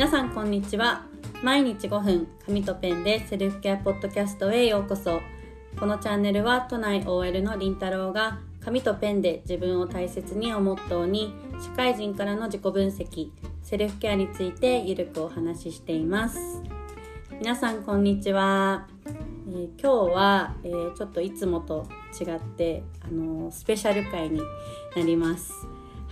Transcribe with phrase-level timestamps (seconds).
[0.00, 1.04] 皆さんこんにちは。
[1.42, 5.20] 毎日5分紙とペンでセルフケアポッドキャストへようこそ。
[5.78, 13.28] このチャンネルは都内 OL のりんたろうが紙とペンで自分を大切にをモットーに社会人からの自己分析
[13.62, 16.38] セルフケアについてゆるくお話ししています。
[17.38, 18.88] 皆さんこんにちは、
[19.48, 21.86] えー、今日は、えー、ちょっといつもと
[22.18, 24.40] 違ってあのー、スペシャル回に
[24.96, 25.52] なります。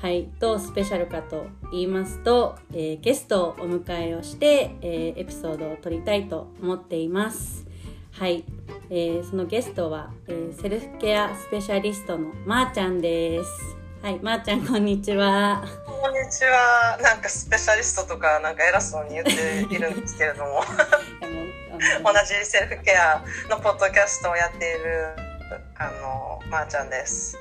[0.01, 7.67] はい、どうスペシャルかと言いますと、えー、ゲストをお迎えをして、えー、エピソードを撮りたいと思っています。
[8.13, 8.45] はい、
[8.91, 13.51] えー、そのゲストは、えセルフケアスペシャリストのまーちゃんです。
[14.01, 15.65] はい、まーちゃんこんにちは。
[15.85, 16.97] こんにちは。
[17.03, 20.63] なんかスペシャリストとかなんか偉そうに言っているんですけれども、
[22.07, 25.17] 同じセルフケアのポッドキャストをやっている
[25.77, 27.37] あのまーちゃんです。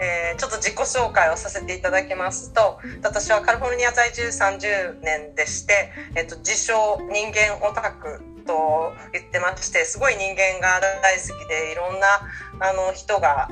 [0.00, 6.74] えー、ちょっと自己紹介をさせていただきますと私はカリフォルニア在住30年でして、えーと、自称
[7.12, 12.06] 人間オタクと言ってましてすごい人間が大好きでいろんな
[12.60, 13.48] あの人が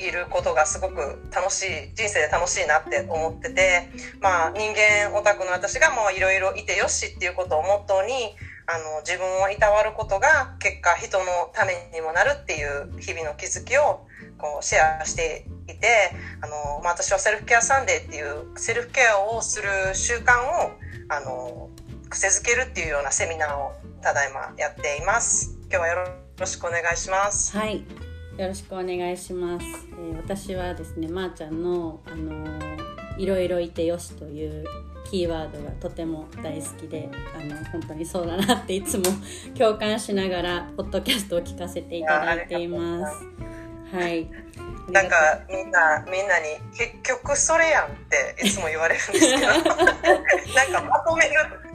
[0.00, 3.90] いることがすごく楽しい人生で楽しいなって思ってて、
[4.20, 8.12] まあ、人間オタクの私がもういろいろいてよしっていうことをモットーに
[8.66, 14.06] あの自分をいたわることが結果人のためにもなるっていう日々の気づきを
[14.38, 20.72] こうシェアしていてあの、まあ、私はセルフケアサンデーっていうセルフケアをする習慣を
[21.08, 21.70] あの
[22.08, 23.72] 癖づけるっていうようなセミナーを
[24.02, 25.58] ただいまやっています。
[25.62, 25.94] 今日はよ
[26.38, 27.56] ろしくお願いします。
[27.56, 27.84] はい。
[28.38, 32.46] よろしくお願いします、えー、私はですねまー、あ、ちゃんのあの
[33.18, 34.64] いろいろいてよしという
[35.10, 39.04] キーワードがとても大好きであの本当にそうだなっていつも
[39.58, 43.16] 共感しながらポッドキャストを聞かせていただいています。
[43.92, 44.28] はい。
[44.90, 45.16] なんか
[45.48, 49.46] みんなみんなに「結局それやん」っていつも言われるんですけど。
[49.52, 51.34] なんかまとめる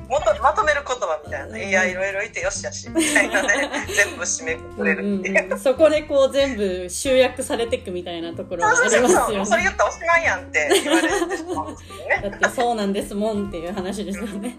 [0.09, 3.69] もとまとめる言葉みたいな「いやいろいろいてよしやし」みたいなね。
[3.95, 5.51] 全部締めくれるっていう。
[5.51, 9.45] うん、そこでこう全部集約されていくみたいなところがありますよね。
[9.45, 12.29] それ言ったらおしまいやんって言われてしまうんですよね。
[12.29, 14.57] だってそうなんですもんっていう話ですよね、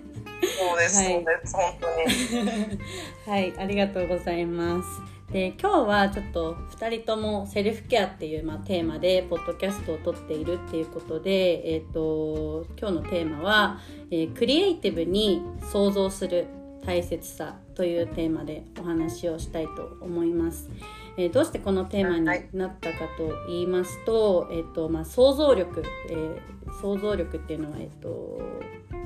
[0.59, 2.81] そうです、はい、そうです本当に。
[3.27, 13.81] はいありがとうございますで今日はちょっと2人ともセルフケアっていう、まあ、テーマでポッドキャストを撮っているっていうことで、えーと、今日のテーマは、
[14.11, 15.43] えー、クリエイティブに
[15.73, 16.47] 想像する
[16.87, 20.71] 大切さというテーマでお話をしたいと思います。
[21.17, 28.41] えー、どうしてこのテーマになったかと言いますと,、えーとまあ、想像力、えー、想像力っていうのは、えーと、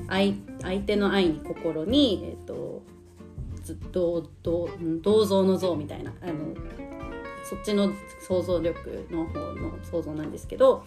[0.08, 2.82] 相相手の愛に心に、えーと
[3.92, 6.54] 銅銅像の像みたいなあの
[7.48, 7.90] そっちの
[8.20, 10.84] 想像力の方の想像なんですけど、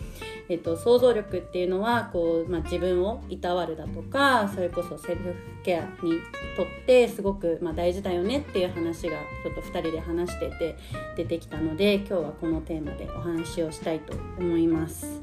[0.47, 6.19] えっと、想像力っていうのはこう、まあ、自分をいたわるだとかそれこそセルフケアに
[6.55, 10.75] とってすごく、まあ、大事だよねっていう話がちょっと2人で話してて
[11.17, 15.19] 出てきたので今日はこのテーマでお話をしたいと思います。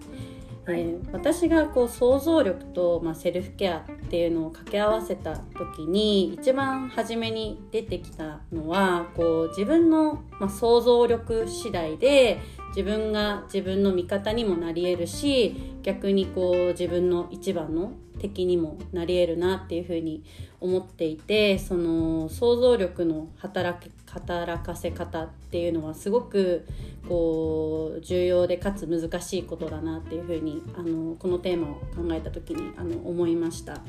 [0.67, 20.23] えー、私がこう想像力と、まあ、セルフケアっていうのを掛け合わせた時に一番初めに出てきたのはこう自分の、ま、想像力次第で自分が自分の味方にもなりえるし逆にこう自分の一番の敵にもなり得るなっていうふうに
[20.61, 26.67] 思っていてその想像力の働き働かせ方っていうのはすごく
[27.09, 33.81] こう重要でかつ難しいことだなっていうふうにあのこのテーマを考えた時にあの思いました。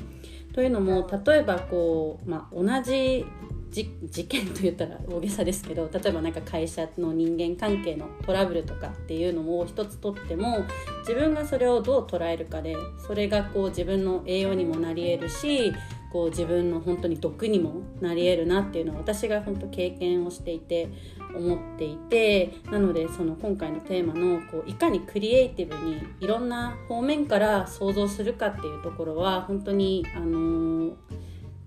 [0.60, 3.26] というのも例えばこう、まあ、同じ
[3.72, 10.66] 事件と言ったら大げさですけど例えば何か会社の人間関係のトラブルとかっていうのを一つとっても
[11.08, 12.76] 自分がそれをどう捉えるかで
[13.08, 15.72] それがこう自分の栄養にもなりえるし
[16.12, 20.90] こう自分の本当に毒にもなり得るなっていうのは私が本当経験をしていて
[21.36, 30.94] 思っていてなのでその今回のテーマのこういかにクリエイティブにいろんな方面から想像するかっていうところは本当にあの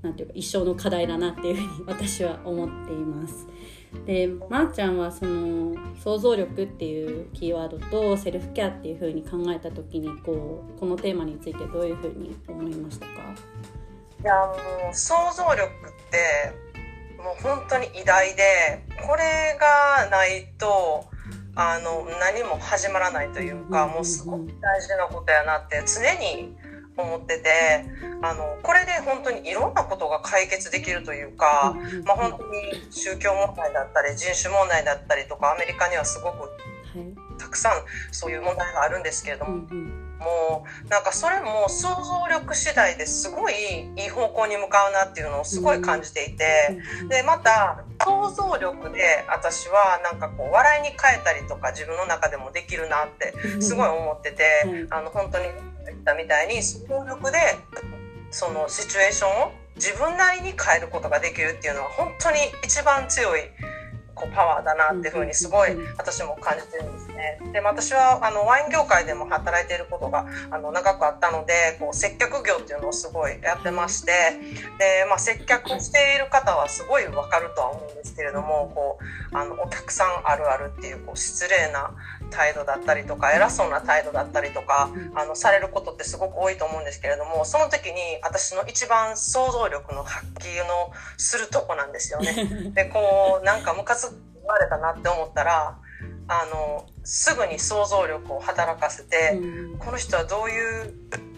[0.03, 3.47] なんていうか一生の課題だなっていうふうに私は思っています。
[4.07, 13.13] でまー、あ、ちゃんはその想像力っていうキーワードとセルフケアっていうふうに考えた時にこうこのテーマについてどういうふうに思いましたか？
[14.23, 14.55] いやも
[14.93, 15.69] う想像力っ
[16.11, 16.53] て
[17.19, 21.05] もう本当に偉大でこれがないと
[21.57, 26.57] あの何も始まらないというか、もうすごく大事なことやなって常に
[26.97, 27.85] 思ってて
[28.23, 31.75] あのこれで本当にいろんなことが解決できるというか、
[32.05, 36.51] まあ、本当に宗教問題だったり人種問題だったりとかアメリカにはすごく
[37.39, 37.73] たくさん
[38.13, 40.02] そういう問題があるんですけれども。
[40.23, 43.55] もなんかそれも想像力次第ですごい
[43.97, 55.45] いい方向に向かうなっていうのをすごい感じていて、でまた想像力で私はなんかこう笑いに変えたりとか自分の中でもできるなってすごい思ってて、あの本当に
[55.85, 57.39] 言ったみたいに想像力で
[58.31, 63.41] そのシチュエーションを自分なりに変えることができるっていうのは本当に一番強い
[64.23, 67.41] こうパワーだなっていうふうにすごい私も感じてるんですね。
[67.53, 74.13] で私はあのワイン業界でも働いていることがあの長くあったのでこう接客業っていうのをすごいやってまして
[74.79, 78.99] で、まあ、接客している方はすごい分かるとは思うんですけれどもこ
[79.33, 81.91] うあのお客さんあるあるっていうこう失礼な
[82.33, 92.35] 態度だったりとか偉そうな態度だったりとかあのされることってすごく多いと思うんですけれどもその時に私の一番想像力の発揮のするとこなんですよね。
[92.75, 95.79] でこうなんかムカつ言われたなって思ったら
[96.29, 100.95] あのすぐに想像力を働かせて、うん、この人はどういう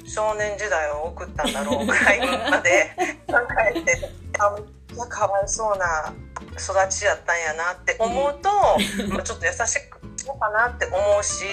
[0.07, 2.91] 少年時代を送ったんだろうぐらいまで
[3.27, 3.39] 考
[3.75, 6.13] えてあかわいそうな
[6.53, 8.51] 育ちやったんやなって思うと、
[9.17, 9.94] うん、ちょっと優しく
[10.25, 11.45] そうかなって思うし、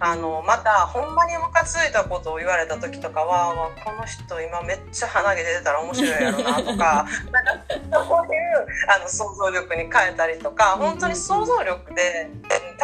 [0.00, 12.30] あのまたほんまにムカついたことを言われた時とかは、この人今めっちゃ鼻毛出てたら面白いやろなとか なんかそういうあの想像力に変えたりとか本当に想像力で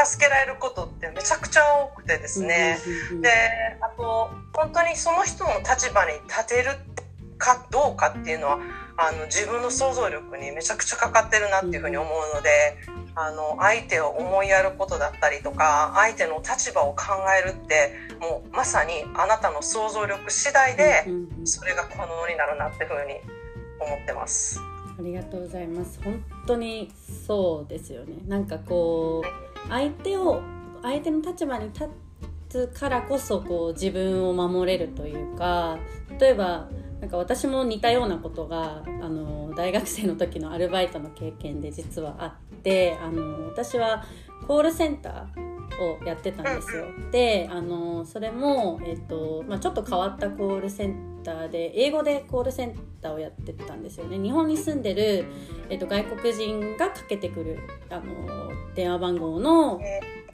[0.05, 1.63] 助けられることってめちゃくちゃ
[1.93, 2.79] 多くてですね。
[3.21, 3.31] で
[3.81, 6.71] あと本当にその人の立場に立てる
[7.37, 8.59] かどうかっていうのは
[8.99, 12.79] あの自分の想像力にめちゃくちゃかかってるなっていうふうに思うので
[13.15, 17.05] あの相手を思いやることだったりとか相手の立場を考
[17.39, 21.07] えるってもうまさにあなたの想像力次第で
[21.45, 23.15] それが可能になるなっていうふうに
[23.81, 24.61] 思ってます。
[24.99, 26.01] ありがとうございます。
[26.03, 26.91] 本当に
[27.27, 28.15] そうですよね。
[28.27, 30.41] なんかこう相手を
[30.83, 31.89] 相手の立場に立
[32.49, 35.79] つからこそこう自分を守れるというか
[36.19, 36.69] 例えば
[37.07, 44.05] なんか私も似たようなことがあの大学生の時のアルバイトの経験で実はあってあの私は
[44.49, 46.87] コールセンターをやってたんですよ。
[47.13, 54.19] であのそれも、えっとまあ、ちょっと変わったコールセンターで英語でコールセンターをやってたんですよね。
[54.19, 55.27] 日本に住んでる、
[55.71, 59.81] えっと、外国人がかけてくるあの電話番号の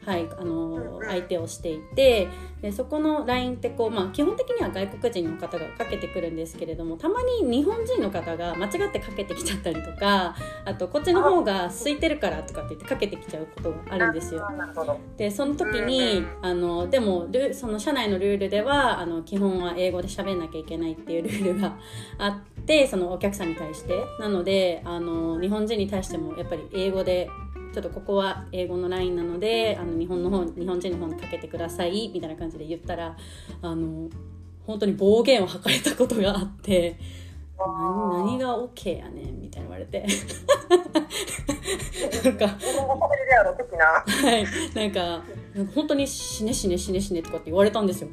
[0.04, 2.28] はい、あの相手をしていて
[2.60, 10.34] でそこの LINE ってこう、まあ、基本的には外国人の方がかけてくるんですけれどもたまに日本人の方が間違ってかけてきちゃったりとか
[10.64, 14.48] あとこっちの方が空いてるからとかって言ってかけてきちゃうことがあるんですよ。
[15.16, 21.76] でその時にあのでもその社内のルールではあの基本は英語で喋んなきゃいけないっていうルールが
[22.18, 22.28] あ
[22.60, 24.02] ってそのお客さんに対して。
[24.18, 27.28] なのであの日本人に対してもやっぱり英語で
[27.72, 33.16] ちょっとここは英語の LINE なのであの日本の方日本人の方にかけてくださいみたいな感じで言ったら
[33.62, 34.08] あの
[34.66, 36.98] 本当に暴言を吐かれたことがあって
[37.58, 40.06] 何何が OK やねんみたいな言われて。
[42.24, 42.46] なんか
[44.06, 44.46] はい。
[44.74, 45.22] なんか
[45.74, 48.08] 本当に死ね死ね死ね死ねとかって言われたんですよ、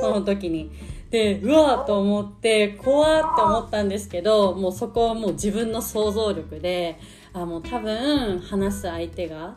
[0.00, 0.70] その時に。
[1.10, 7.00] でうわーと思って怖って思ったんですけどもうそこはもう自分の想像力で
[7.32, 9.54] あもう多分話す相手が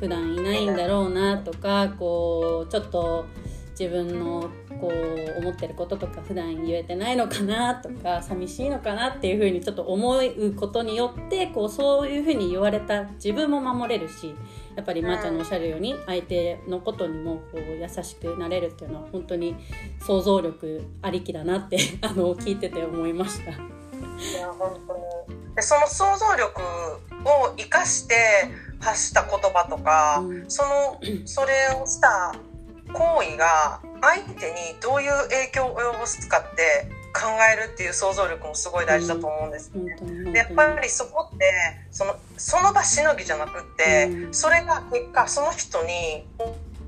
[0.00, 3.26] 普段いないんだろうなとかこうちょっと
[3.78, 4.50] 自分の
[4.80, 14.34] こう思ってることとか普段言えてないのかなとか寂しいのかなっていうふうにちょっと思うことによってこうそういうふうに言われた自分も守れるし
[14.76, 19.54] やっぱりまーちゃんのおっしゃるように相手のことにもこう優しくなれるっていうのは本当に
[20.00, 23.50] 想像力ありきだなって あの聞いてて思いました。
[23.50, 23.54] い
[24.34, 24.96] や本当
[25.32, 26.60] にでその想像力
[27.24, 28.14] を生かして
[28.80, 32.34] 発した言葉とか、うん、そのそれをした
[32.92, 39.96] 行為が相手にどういう影響を及ぼすかって考えるっていう想像力もすごい大事だと思うんですね。
[40.00, 41.52] うん、でやっぱりそこって
[41.90, 46.24] そのその場しのぎじゃなくって、うん、それが結果その人に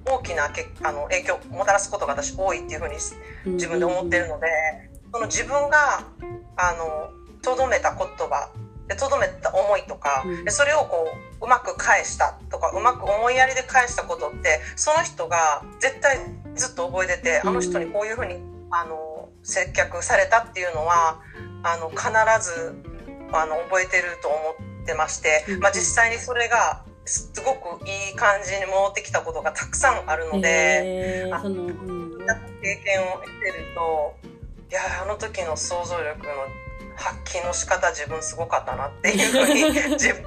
[0.06, 2.94] 大きなけあの影響をもたらすことが私多いっていうふうに
[3.54, 4.46] 自分で思ってるので、
[5.12, 6.04] その自分が
[6.56, 7.10] あの
[7.42, 8.50] とどめた言葉
[8.88, 16.18] でとどめた思いとか、でそれをこううまく返したとかうまく思いやりで返したことってその人が絶対
[16.54, 18.36] ずっと覚えてて、あの人にこういうふうに
[18.70, 21.20] あの接客されたっていうのは
[21.62, 22.08] あの必
[22.40, 22.74] ず
[23.32, 24.36] あの覚えてると思
[24.82, 32.18] ってまして、まあ、実際にそれがすごくいい感じに戻ってきたことがたくさんあるので、あの、うん、
[32.62, 34.16] 経験を得てると
[34.70, 36.32] いやあの時の想像力の
[36.96, 39.64] 発揮の仕方自分すごかったなっていうふうに
[39.98, 40.24] 自分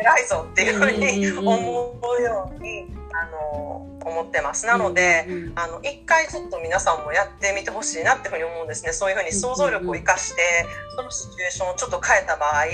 [0.00, 4.66] 偉いぞっていうふうに思うようにあの思ってます。
[4.66, 5.26] なので、
[5.56, 8.92] あの一回ちょっと皆さんもやってみてほしいなっていうふうに思うんですね。
[8.92, 12.64] そういうふうに想像力を生かして、そのシチュエーションをちょっと変えた場合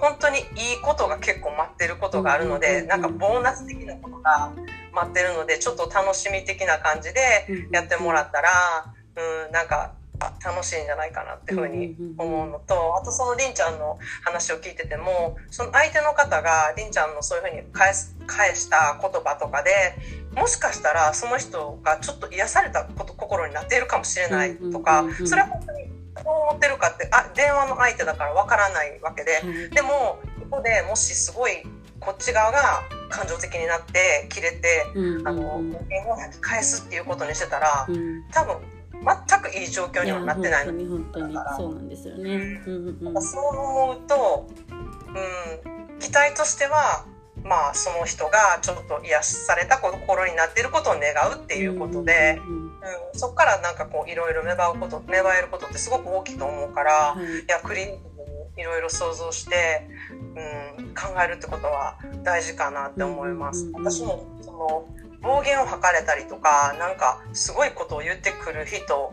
[0.00, 0.44] 本当にいい
[0.82, 4.52] ことが結構待ってることがあるので、なんかボーナス的なことが
[4.92, 7.20] 待ってるのでちょっと楽しみ的な感じで
[7.70, 8.50] やってもらったら、
[9.16, 9.92] うん、なんか
[10.44, 19.70] 楽しいんじゃないかなっていうふうに思うのと、あとそのりんちゃんの話を聞いててもその相手の方がりんちゃんのそういうふうに返す返した言葉とかで
[20.34, 25.88] もしかしたらその人がちょっと癒されたこと心になっているかもしれないとか、それは本当に
[26.22, 30.18] どう思ってるかってあ電話の相手だからわからないわけで、でも
[30.50, 31.62] ここでもしすごい
[31.98, 34.86] こっち側が感情的になって切れて、
[35.24, 37.86] あの電話を返すっていうことにしてたら、
[38.32, 38.56] 多分
[39.02, 40.72] 全くいい状況にはなってないの。
[40.72, 42.62] 本当にそうなんですよね。
[42.66, 44.46] うん、そう思うと、
[45.08, 47.06] うん、期待としては、
[47.42, 52.70] まあその人がちょっと癒された心になっていることを願うっていうことで、うん、うん、
[53.14, 57.50] そこからなんかこういろいろ芽生うこと芽生えることってすごく大きいと思うから、い。
[57.50, 57.98] やクリニック
[58.56, 59.88] にいろいろ想像して、
[60.78, 63.70] うん、考えるってことは大事かなって思います。
[63.72, 64.84] 私もその
[65.22, 69.12] 暴言を吐かれたりとかなんかすごいことを言ってくる人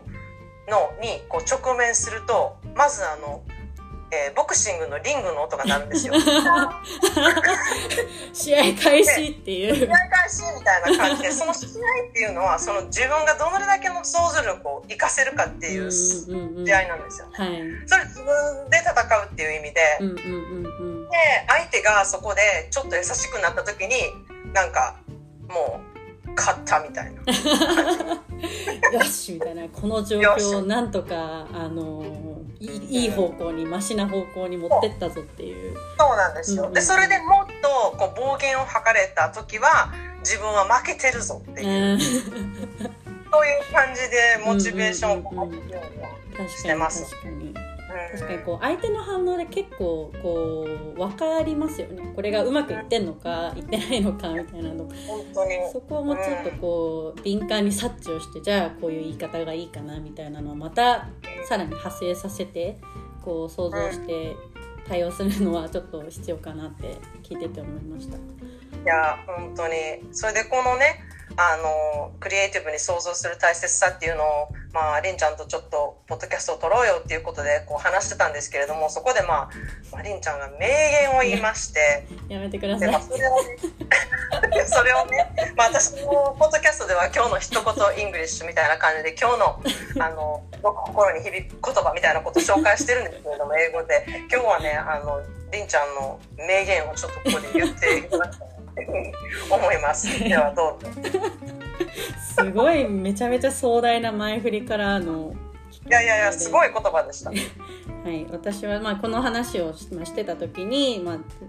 [0.68, 3.42] のにこう直面するとまずあの、
[4.12, 6.14] えー、ボクシングのリングの音が鳴るんですよ。
[8.32, 9.74] 試合開始っていう。
[9.74, 11.68] 試合開始みたいな感じでその試合
[12.08, 16.30] っていうのはその自分がどれだけの想像力を生かせるかっていう試
[16.72, 17.48] 合なんですよ、ね、はい、
[17.86, 21.16] それ自分で戦うっていう意味で、うんうんうんうん、で
[21.48, 23.94] 相手がそこでちょっと優しくなった時に
[24.52, 24.96] なんか
[25.48, 25.87] もう
[26.38, 27.20] 勝ったみたいな。
[28.92, 29.68] よしみたいな。
[29.68, 32.04] この状況をなんとかあの
[32.60, 35.76] いい方向にましな方向に持ってったぞっていう。
[35.98, 45.50] そうなんですよ、うんうん、でそれでもっとこう暴言を吐かれた時は自分は負けてるぞっていう、うん、そういう感じでモチベーションを
[46.48, 47.14] してます。
[48.12, 54.88] 確かにこう相手の反応で結構こう分かりますよねこれがうまくいってんのかいってないのかみたいなの
[55.72, 61.08] そこもちょっとこう敏感に察知をしてじゃあこういう言い方がいいかなみたいなのをまた
[61.48, 62.78] さらに派生させて
[63.22, 64.36] こう想像して
[64.86, 68.16] 対応するのはちょっと必要かなって聞いてて思いました。
[68.16, 68.20] い
[68.86, 69.74] や本当に
[70.12, 71.02] それでこのね
[71.38, 79.50] あのクリエイティブに想像する大切さっていうのをまあ、りんちゃんとちょっとポッドキャストを撮ろうよっていうことでこう話してたんですけれどもそこでまあ、
[79.90, 80.68] まあ、りんちゃんが名
[81.08, 82.06] 言を言いまして。
[82.28, 83.56] やめてください、まあ、それをね
[84.68, 89.62] それをね、まあ、私のポッドキャストでは今日の一言 English みたいな感じで今日の
[90.00, 94.04] あの心に響く言葉みたいなことを紹介してるんですけれども英語で。
[94.30, 98.57] 今日はねあのりんちゃんの名言をちょっとここで言っていただきたいと
[99.50, 100.06] 思います。
[100.22, 100.90] ではどうぞ。
[102.36, 105.32] すごいめちゃめちゃ壮大な前振りからの
[105.88, 107.30] いやいやいやすごい言葉でした。
[108.04, 111.04] はい、私はまあこの話をしてた時に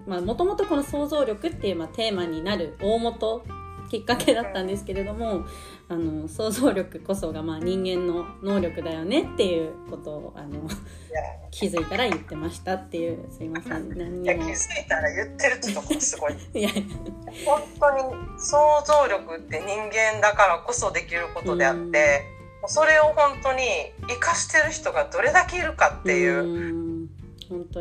[0.06, 3.42] もともとこの想像力っていうまあテーマになる大元
[3.90, 5.44] きっかけだったんですけれども、
[5.88, 10.68] あの想像力こそがまあ人間の能力だよねっていうことをあの
[11.50, 13.26] 気づいたら言ってましたっていう。
[13.32, 13.88] すいません。
[13.98, 14.46] 何にも。
[14.46, 16.36] 気づいたら言ってるってとこすごい。
[16.54, 16.70] いや。
[17.44, 18.02] 本当に
[18.38, 18.56] 想
[18.86, 22.26] 像力って人間だからこそできることであって、
[22.62, 23.62] うん、それを本当に
[24.08, 27.08] 生かしてる人がどれだけいるかっていう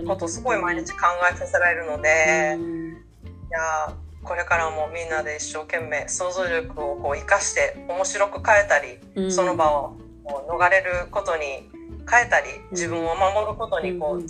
[0.08, 3.94] ことすごい毎日考えさせられるので、うん、いや
[4.30, 11.68] これからもみんなで一生懸命想像力をこう生かして面白く変えたり、うん、その場を逃れることに
[12.08, 14.24] 変えたり自分を守ることにこう、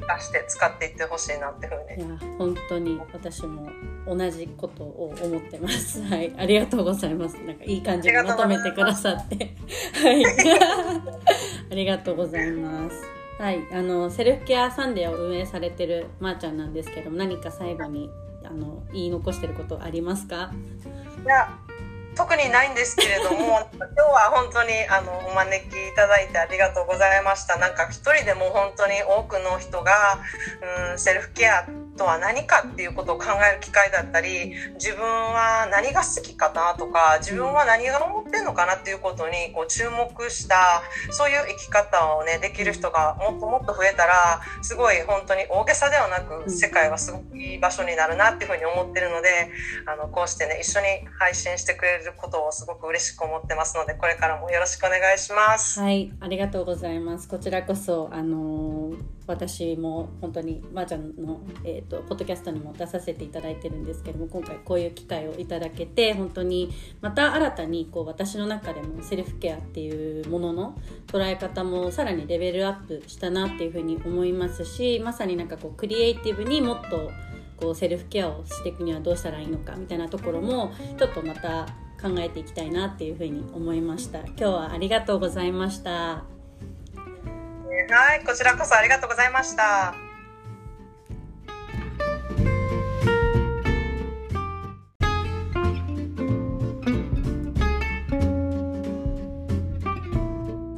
[0.00, 2.06] 生かして使っていってほしいなっていうふうに。
[2.06, 3.70] いや本当に私も
[4.06, 6.02] 同じことを思ってます。
[6.04, 7.38] はい、ありがとうございます。
[7.38, 9.54] なんかいい感じにまとめてくださって、
[9.94, 10.26] はい、
[11.72, 13.02] ありがとうございます。
[13.38, 18.10] はい、あのセルフケアサンデーを運営されてるまーちゃんなんですけども、何か最後に
[18.48, 20.50] あの言い残してることありますか？
[21.24, 21.48] いや
[22.16, 23.36] 特にないんですけれども
[23.76, 27.58] 今日は本当にあのお招きいただいてありがとうございました。
[27.58, 30.18] なんか一人でも本当に多くの人が、
[30.90, 31.66] うん、セルフケア
[31.98, 49.50] とは何かっていうことを考える機会だったり自分は何が好きかなとか自分は何が思ってんのかなっていうことにこう注目したそういう生き方をねできる人がもっともっと増えたらすごい本当に大げさではなく世界はすごくいい場所になるなっていうふうに思ってるので
[49.86, 50.86] あのこうしてね一緒に
[51.18, 55.80] 配信してくれることをすごく嬉しく思ってますのでこれからもよろしくお願いします。
[55.80, 58.77] はいありがとうございますこちらこそあのー
[59.28, 77.10] 私も本当にまー、あ、ちゃんの、えーと、ポッドキャストにも出させていただいてるんですけども今回こういう機会をいただけて本当にまた新たにこう私の中でもセルフケアっていうものの捉え方もさらにレベルアップしたなっていうふうに思いますしまさになんかこうクリエイティブにもっと
[77.56, 81.66] こうセルフケアをしていくにはどうしたらいいのかみたいなところもちょっとまた
[82.00, 84.20] 考えていきたいなっていうふうに思いました。
[84.20, 86.37] 今日はありがとうございました。
[87.90, 89.94] はいこちらこそありがとうございました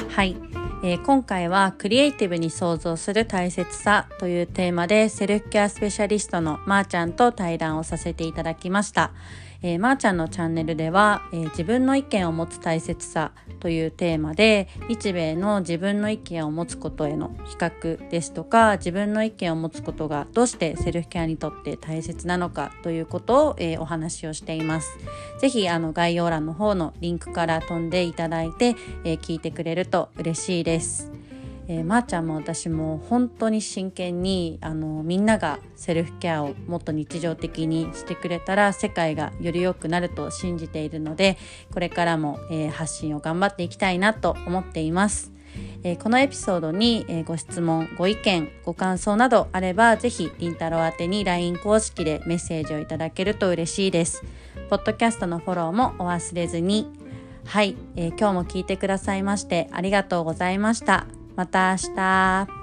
[0.09, 0.37] はい、
[0.85, 9.12] えー、今回はクリエイティブに創造する大切さというテーマでセルフケアスペシャリストのまーちゃんと対談をさせていただきました。
[9.62, 24.99] えー、まーちゃんのチャンネルでは、えー、自分の意見を持つ大切さというテーマで日米の自分の意見を持つことへの比較ですとか自分の意見を持つことがどうしてセルフケアにとって大切なのかということを、えー、お話をしています。
[25.40, 31.10] ぜひあの概要欄の方のリンクから飛んでいただいて、え聞いてくれると嬉しいです。
[31.73, 41.39] えー、まー、ちゃんも私も本当に真剣にあのみんながセルフケアをもっと日常的にしてくれたら世界がより良くなると信じているので
[41.73, 45.33] これからも、えー、発信を頑張っていきたいなと思っています。
[45.85, 54.25] えー、このエピソードに、え、ご質問ご意見ご感想などあればぜひりんたろー宛てに LINE 公式でメッセージをいただけると嬉しいです。
[54.71, 56.89] ポッドキャストのフォローもお忘れずに。
[57.45, 61.20] はい、え、今日も聞いてくださいましてありがとうございました。
[61.40, 62.60] また明日。